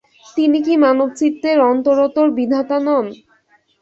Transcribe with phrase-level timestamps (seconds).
[0.37, 3.05] তিনি কি মানবচিত্তের অন্তরতর বিধাতা নন?